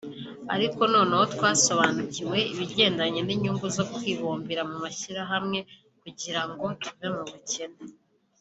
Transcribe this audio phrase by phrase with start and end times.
[0.55, 5.59] Ariko noneho twasobanukiwe ibigendanye n’inyungu zo kwibumbira mu mashyirahamwe
[6.01, 7.79] kugira ngo tuve mu bukene